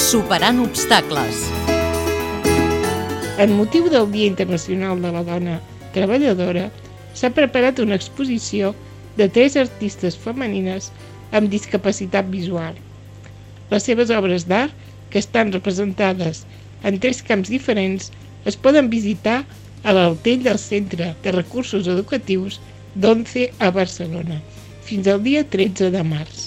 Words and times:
Superant 0.00 0.58
obstacles. 0.64 1.42
En 3.36 3.52
motiu 3.52 3.90
del 3.92 4.06
Dia 4.10 4.30
Internacional 4.30 4.96
de 5.02 5.10
la 5.12 5.20
Dona 5.26 5.58
Treballadora, 5.92 6.70
s'ha 7.12 7.30
preparat 7.36 7.82
una 7.84 7.98
exposició 8.00 8.72
de 9.18 9.28
tres 9.28 9.58
artistes 9.60 10.16
femenines 10.16 10.88
amb 11.36 11.52
discapacitat 11.52 12.32
visual. 12.32 12.80
Les 13.68 13.84
seves 13.90 14.10
obres 14.16 14.48
d'art, 14.48 14.72
que 15.12 15.20
estan 15.20 15.52
representades 15.52 16.46
en 16.82 16.96
tres 16.98 17.20
camps 17.20 17.52
diferents, 17.52 18.08
es 18.48 18.56
poden 18.56 18.88
visitar 18.88 19.42
a 19.84 19.94
l'Altell 19.94 20.42
del 20.48 20.58
Centre 20.58 21.12
de 21.22 21.36
Recursos 21.36 21.92
Educatius 21.92 22.56
d'Once 22.96 23.50
a 23.60 23.70
Barcelona, 23.70 24.40
fins 24.80 25.12
al 25.12 25.20
dia 25.28 25.44
13 25.44 25.92
de 25.92 26.02
març. 26.16 26.44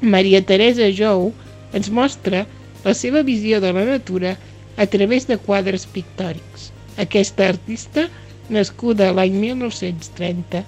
Maria 0.00 0.40
Teresa 0.46 0.86
Jou 0.94 1.32
ens 1.74 1.90
mostra 1.90 2.46
la 2.84 2.94
seva 2.98 3.22
visió 3.22 3.60
de 3.62 3.72
la 3.72 3.84
natura 3.86 4.36
a 4.76 4.86
través 4.86 5.26
de 5.28 5.38
quadres 5.38 5.86
pictòrics. 5.86 6.70
Aquesta 7.04 7.48
artista, 7.48 8.08
nascuda 8.50 9.12
l'any 9.16 9.36
1930, 9.38 10.64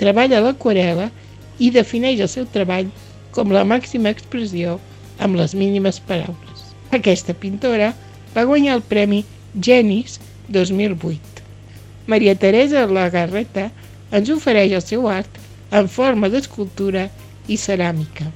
treballa 0.00 0.42
l'aquarela 0.44 1.10
i 1.58 1.70
defineix 1.74 2.22
el 2.22 2.30
seu 2.32 2.46
treball 2.52 2.92
com 3.36 3.52
la 3.52 3.64
màxima 3.64 4.12
expressió 4.14 4.78
amb 5.18 5.36
les 5.40 5.54
mínimes 5.54 5.98
paraules. 6.08 6.62
Aquesta 6.96 7.34
pintora 7.34 7.92
va 8.36 8.46
guanyar 8.48 8.76
el 8.78 8.84
Premi 8.84 9.24
Genis 9.68 10.20
2008. 10.48 11.42
Maria 12.06 12.36
Teresa 12.38 12.86
Lagarreta 12.86 13.70
ens 14.14 14.30
ofereix 14.30 14.76
el 14.78 14.84
seu 14.84 15.08
art 15.10 15.40
en 15.74 15.88
forma 15.90 16.30
d'escultura 16.30 17.08
i 17.50 17.56
ceràmica. 17.58 18.28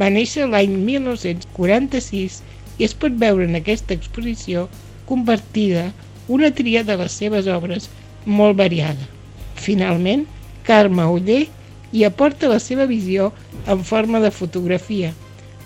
Va 0.00 0.10
néixer 0.10 0.48
l'any 0.50 0.74
1946 0.88 2.40
i 2.78 2.86
es 2.86 2.94
pot 2.94 3.14
veure 3.20 3.46
en 3.48 3.58
aquesta 3.58 3.94
exposició 3.94 4.68
compartida 5.08 5.90
una 6.28 6.50
tria 6.50 6.82
de 6.84 6.96
les 7.00 7.12
seves 7.20 7.48
obres 7.50 7.90
molt 8.24 8.56
variada. 8.58 9.08
Finalment, 9.54 10.24
Carme 10.64 11.04
Uller 11.16 11.44
hi 11.92 12.04
aporta 12.08 12.50
la 12.50 12.58
seva 12.58 12.86
visió 12.90 13.30
en 13.70 13.84
forma 13.84 14.20
de 14.24 14.32
fotografia. 14.34 15.12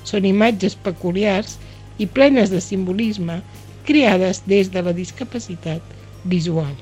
Són 0.04 0.26
imatges 0.28 0.74
peculiars 0.74 1.56
i 1.98 2.06
plenes 2.06 2.50
de 2.54 2.60
simbolisme 2.64 3.40
creades 3.88 4.42
des 4.46 4.72
de 4.74 4.82
la 4.84 4.92
discapacitat 4.92 5.94
visual. 6.24 6.74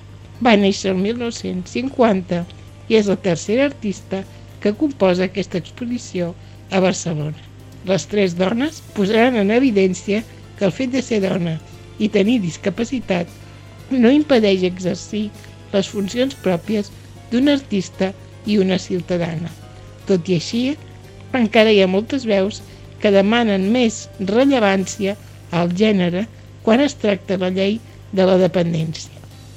Va 0.42 0.56
néixer 0.58 0.92
el 0.92 1.02
1950 1.04 2.42
i 2.88 2.98
és 2.98 3.10
la 3.10 3.18
tercera 3.28 3.68
artista 3.70 4.24
que 4.60 4.74
composa 4.80 5.28
aquesta 5.28 5.60
exposició 5.62 6.32
a 6.70 6.80
Barcelona. 6.82 7.45
Les 7.86 8.06
tres 8.10 8.34
dones 8.38 8.80
posaran 8.96 9.36
en 9.38 9.52
evidència 9.54 10.22
que 10.58 10.64
el 10.68 10.74
fet 10.74 10.92
de 10.94 11.02
ser 11.06 11.20
dona 11.22 11.56
i 12.02 12.08
tenir 12.12 12.40
discapacitat 12.42 13.30
no 13.90 14.10
impedeix 14.10 14.64
exercir 14.66 15.28
les 15.72 15.90
funcions 15.92 16.34
pròpies 16.46 16.90
d'un 17.30 17.52
artista 17.52 18.12
i 18.46 18.58
una 18.62 18.78
ciutadana. 18.82 19.50
Tot 20.08 20.28
i 20.30 20.38
així, 20.38 20.62
encara 21.34 21.72
hi 21.74 21.82
ha 21.82 21.90
moltes 21.90 22.26
veus 22.26 22.62
que 23.02 23.12
demanen 23.14 23.68
més 23.74 24.06
rellevància 24.32 25.16
al 25.60 25.72
gènere 25.78 26.24
quan 26.66 26.82
es 26.82 26.96
tracta 26.98 27.38
la 27.38 27.52
llei 27.54 27.78
de 28.12 28.26
la 28.26 28.38
dependència. 28.40 29.12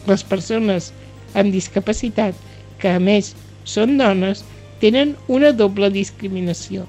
Les 0.09 0.23
persones 0.23 0.91
amb 1.33 1.53
discapacitat, 1.53 2.35
que 2.79 2.93
a 2.93 3.01
més 3.01 3.33
són 3.65 3.97
dones, 3.97 4.43
tenen 4.81 5.15
una 5.27 5.51
doble 5.51 5.89
discriminació. 5.93 6.85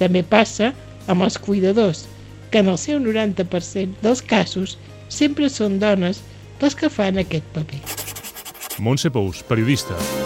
També 0.00 0.22
passa 0.22 0.72
amb 1.06 1.24
els 1.26 1.38
cuidadors, 1.38 2.04
que 2.50 2.62
en 2.62 2.70
el 2.72 2.78
seu 2.80 3.00
90% 3.02 4.02
dels 4.02 4.22
casos 4.22 4.76
sempre 5.08 5.50
són 5.52 5.80
dones 5.82 6.22
les 6.60 6.78
que 6.78 6.92
fan 6.92 7.20
aquest 7.22 7.46
paper. 7.56 7.82
Montse 8.78 9.10
Pous, 9.12 9.42
periodista. 9.48 10.25